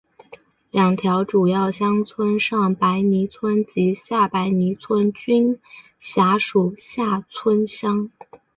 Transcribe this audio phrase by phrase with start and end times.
[0.71, 5.59] 两条主要乡村上白泥村及下白泥村均
[5.99, 8.09] 辖属厦村乡。